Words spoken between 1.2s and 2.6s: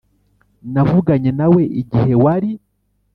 nawe igihe wari